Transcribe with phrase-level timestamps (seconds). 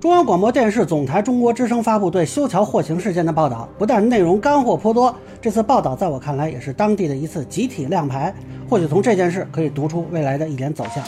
[0.00, 8.34] 中央广播电视总台中国之声发布对修桥获刑事件的报道，不但内容干货颇多，这次报道在我看来也是当地的一次集体亮牌。
[8.66, 11.04] 或许从这件事可以读出未来的一点走向。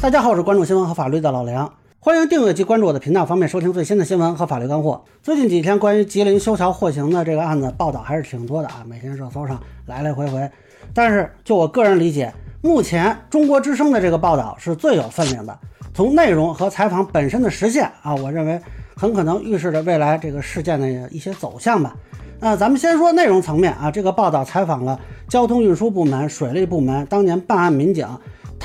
[0.00, 5.04] 大家好，我是关注新闻和法律的老梁，欢迎订阅及关注我的频道，方便收听最新的新闻和法律干货。
[5.22, 10.50] 最近几天关于吉林修桥获刑的这个案子报道还是挺多的啊，每天热搜上来来回回。
[10.94, 12.32] 但是就我个人理解。
[12.64, 15.58] 目前中国之声的这个报道是最有分量的，
[15.92, 18.58] 从内容和采访本身的实现啊，我认为
[18.94, 21.92] 很可能预示着未来这个事件的一些走向吧。
[22.38, 28.06] 那咱们先说内容层面啊，这个报道采访了交通运输部门、水利部门当年办案民警。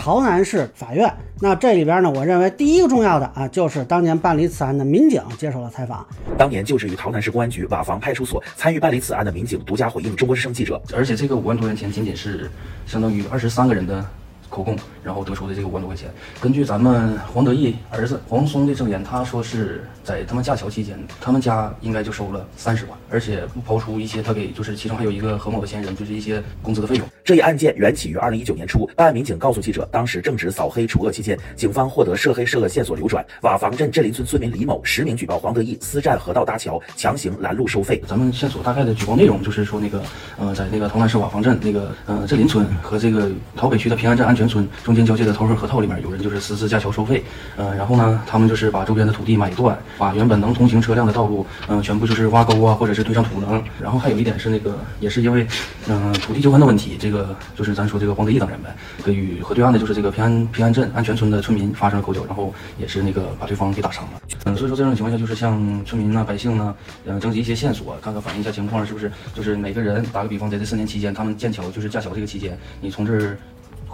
[0.07, 6.07] 洮南市法院，那这里边呢，我认为第一个重要的啊，就是当年办理此案的民警接受了采访。
[6.38, 12.49] 当年就职于洮南市公安局瓦房派出所参与办理此案的民警独家回应中国之声记者，而且这个五万多元钱仅仅是
[12.85, 14.05] 相当于二十三个人的。
[14.50, 16.10] 口供，然后得出的这个五万多块钱。
[16.40, 27.08] 根据咱们黄德义儿子黄松的证言，他说是在他们架桥期间，他们家应该就收了三十万，而且不抛出一些他给，就是其中还有一个何某的嫌疑人，就是一些工资的费用。
[27.23, 38.02] 这一案件缘起于二零一九年初，办案民警告诉记者，当时正值扫黑除恶期间，警方获得涉黑涉恶线索流转，瓦房镇镇林村村民李某实名举报黄德义私占河道搭桥，强行拦路收费。
[38.08, 40.02] 咱们线索大概的举报内容就是说，那个
[40.38, 45.17] 呃，在那个洮南市瓦房镇那个呃镇林村和这个洮北区的平安镇安全村中间交。
[45.17, 47.23] 这个投河河套里面有人就是私自架桥收费，
[47.55, 53.59] 嗯，然后呢，他们就是把周边的土地买断，把原本能通行车辆的道路，嗯，全部就是挖沟啊，或者是堆上土能。
[53.81, 55.47] 然后还有一点是那个，也是因为，
[55.88, 58.69] 嗯，土地纠纷的问题，这个就是咱说这个黄德义等人呗，
[59.03, 64.21] 跟与河对岸的就是这个平安平安镇安全村的村民发生了口角，然后也是那个把对方给打伤了。
[64.45, 66.75] 嗯，所以说这种情况下，就是向村民呐、百姓呢，
[67.08, 73.35] 嗯，征集一些线索，看看反映一下情况，是不是就是每个人，打个比方，在这四年期间，他们建桥就是架桥这个期间，你从这儿。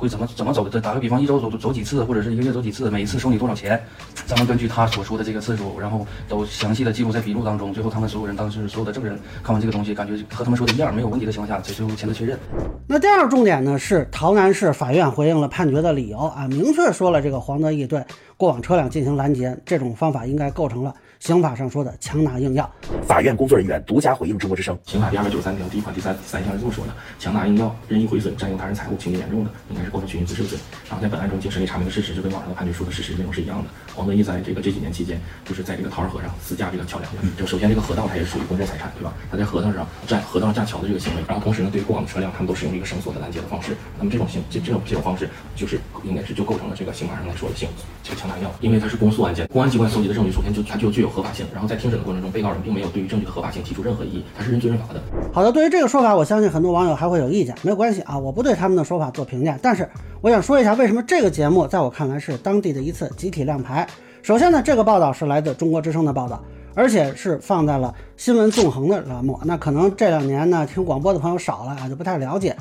[0.03, 0.81] 会怎么怎么走的？
[0.81, 3.81] 打个比方，一周走走几次，或者是一个月走几次，每一次收你多少钱？
[4.25, 7.73] 咱们根据他所说的这个次数，然后都详细的记录在笔录当中。
[7.73, 12.37] 最后他们所有人当时所有的证人看完这个东西，感觉和他们说的一样，没有问题的情况下，最终签字确认。
[12.85, 18.03] 那第二个重点呢，是洮南市法院回应了判决的理由啊，明确说了这个黄德义对
[18.43, 20.93] 过往车辆进行拦截这种方法应该构成了。
[21.21, 22.69] 刑法上说的强拿硬要，
[23.07, 24.77] 法院工作人员独家回应中国之声。
[24.85, 30.59] 刑法第二百九十三条第一款第三三项是这么说的：强拿硬要、任意毁损、占用他人财物，情节严重的，应该是构成寻衅滋事罪。
[30.89, 33.69] 然后在本案中，经审理查明的事实就跟网上的判决书的事实内容是一样的。
[33.95, 37.09] 黄德义在这个这几年期间，就是在这个桃儿河上私架这个桥梁。
[37.37, 39.13] 就首先这个河道它也属于公共财产，对吧？
[39.31, 43.77] 他在河道上占河道上架桥的这个行为，然后同时呢，对于过往的车辆，他们都使用了一个绳索的拦截的方式。
[43.97, 47.69] 那么这种行这这种这种方式，就是应该是就构成了这个刑法上来说的行
[48.03, 48.29] 这个强
[48.59, 51.93] 因为它是公诉案件，公安机关搜集的证据，首先就它就具有合法性，然后在庭审。
[51.93, 54.99] 的过程中，被告人并没有对于证据的合法性提出任何异议，他是认罪认罚的。
[55.31, 59.55] 好的，对于这个说法，我相信很多网友还会有意见，没有关系啊，我不对他们的说法做评价。
[59.61, 59.87] 但是
[60.21, 63.87] 我想说一下，为什么这个节目在我看来是当地的一次集体亮牌。
[64.23, 69.39] 首先呢，这个报道是来自中国之声的报道，而且是放在了新闻纵横的栏目。
[69.45, 72.55] 那可能这两年呢，听广播的朋友少了啊，就不太了解。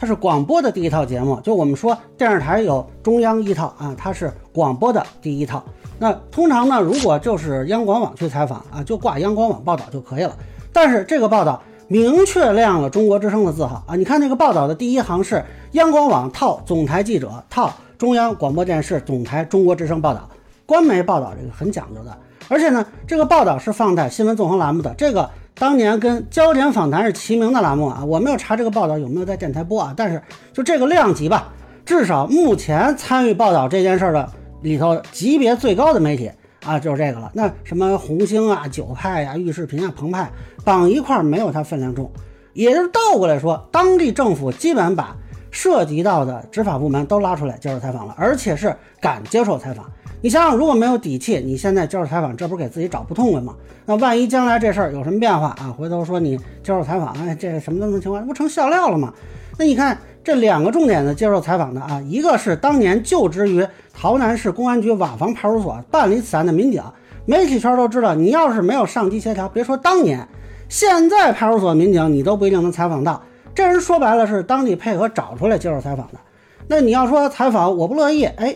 [0.00, 5.60] 它是广播的第一套节目，就我们说电视台有中央一套啊，它是广播的第一套。
[5.98, 10.36] 那通常呢，如果就是央广网去采访啊，就挂央广网报道就可以了。
[10.72, 20.28] 但是这个报道明确亮了中国之声的字号啊，你看那个报道的第一行是央广网套总台记者套中央广播电视总台中国之声报道，
[20.64, 22.16] 官媒报道这个很讲究的。
[22.46, 25.28] 而且呢，这个报道是放在新闻纵横栏目的，这个
[25.58, 28.04] 当年跟焦点访谈是齐名的栏目啊。
[28.04, 31.52] 我没有查这个报道有没有在电台播啊，但是就这个量级吧，
[31.84, 34.28] 至少目前参与报道这件事的。
[34.60, 36.28] 里头级别最高的媒体
[36.66, 37.30] 啊，就是这个了。
[37.32, 40.28] 那什么红星啊、九派呀、玉视频啊、澎湃
[40.64, 42.10] 绑一块没有它分量重。
[42.54, 45.16] 也就是倒过来说，当地政府基本把
[45.52, 49.88] 涉及到的执法部门都拉出来接受采访了，而且是敢接受采访。
[50.20, 53.54] 你想想，如果没有底气，你现在接受采访，这不是给自己找不痛快吗？
[53.86, 59.12] 那万一将来这事儿有什么变化啊，回头说你接受采访，哎，这什么什么情况，不成笑料了吗？
[59.58, 59.96] 那你看。
[60.24, 66.82] 这两个重点的接受采访的啊，一个是当年就职于洮南市公安局瓦房派出所办理此案的民警，
[67.24, 70.28] 媒体圈都知道，你要是没有上级协调，别说当年，
[70.68, 73.22] 现在派出所民警你都不一定能采访到。
[73.54, 76.18] 这人说白了是当地配合找出来接受采访的。
[76.66, 78.54] 那你要说采访我不乐意，哎。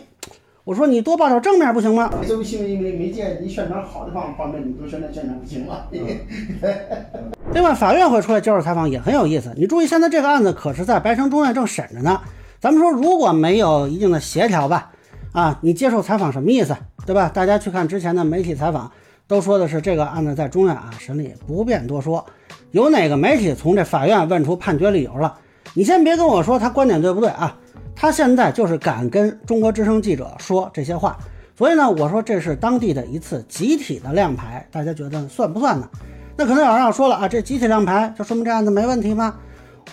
[0.65, 2.09] 我说你多报道正面不行吗？
[2.25, 5.81] 这不新闻媒媒介，你宣传好的方方面，你都宣传宣传不行吗。
[7.53, 9.51] 另外，法院会出来接受采访也很有意思。
[9.57, 12.21] 你注意，现在这个案子可是在白城中院正审着呢。
[12.61, 14.89] 咱们说，如果没有一定的协调吧，
[15.33, 16.73] 啊，你接受采访什么意思？
[17.05, 17.29] 对吧？
[17.33, 18.89] 大家去看之前的媒体采访，
[19.27, 22.25] 都说的是这个案子在中院啊审理，不便多说。
[22.71, 25.37] 有哪个媒体从这法院问出判决理由了？
[25.73, 27.57] 你先别跟我说他观点对不对啊？
[28.03, 31.17] 他现在就是敢跟中国之声记者说这些话，
[31.57, 35.87] 所以呢，我说这是当地的一次集体的亮牌，大家觉得算不算呢？
[36.35, 39.35] 那可能有人要说了啊，这集体亮牌就说明这案子没问题吗？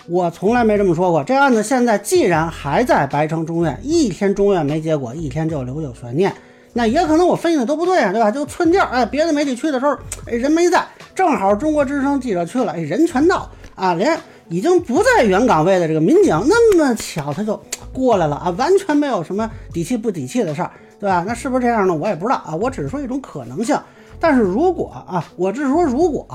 [0.09, 1.23] 我从来没这么说过。
[1.23, 6.33] 这案子现在既然还在白城中院，一天中院没结果，一天就留有悬念。
[6.73, 8.29] 那也可能我分析的都不对啊，对吧？
[8.29, 9.93] 就寸劲儿，哎，别的媒体去的时候，
[10.27, 10.85] 哎，人没在，
[11.15, 14.19] 正好中国之声记者去了，哎，人全到啊，连
[14.49, 17.57] 已经不在原岗位的这个民警那么巧他就
[17.93, 21.23] 过来了啊，完全没有什么底气不底气的事儿，对吧？
[21.27, 21.93] 那是不是这样呢？
[21.93, 23.77] 我也不知道啊，我只是说一种可能性。
[24.19, 26.25] 但是如果啊，我只是说如果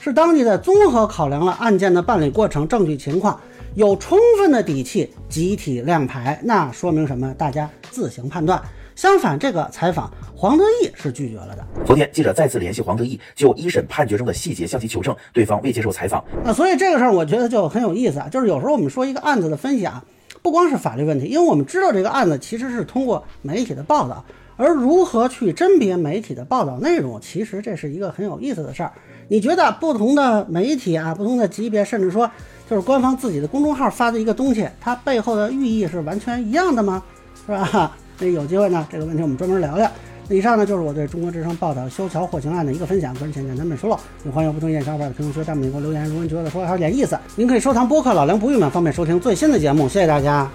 [0.00, 3.38] 是当地在综合考量了案件的办理过程、证据情况，
[3.74, 7.34] 有充分的底气集体亮牌，那说明什么？
[7.34, 8.60] 大家自行判断。
[8.94, 11.62] 相反，这个采访黄德义是拒绝了的。
[11.84, 16.24] 昨天，记者再次联系黄德义，就一审判决中的细节向其求证，对方未接受采访。
[16.42, 18.28] 那所以这个事儿，我觉得就很有意思啊。
[18.30, 20.02] 就是有时候我们说一个案子的分析啊，
[20.46, 24.24] 不光是法律问题，因为我们知道这个案子其实是通过媒体的报道，
[24.56, 28.92] 而如何去甄别媒体的报道内容，其实这是一个很有意思的事儿。
[29.26, 32.30] 你觉得不同的媒体啊，不同的级别，甚至说
[32.70, 37.02] 就是官方自己的公众号发的一个东西，它背后的寓意是完全一样的吗？
[37.44, 37.96] 是吧？
[38.20, 39.90] 那有机会呢，这个问题我们专门聊聊。
[40.28, 46.04] 以上呢就是我对中国之声报道修桥获刑案的一个分享，个人浅见难免疏漏，也欢迎不同意见小伙伴评论区、弹幕里给我留言。
[46.06, 49.88] 如果您觉得说还有点意思，您可以收藏播客老梁不郁闷，方便收听最新的节目。
[49.88, 50.50] 谢谢大家。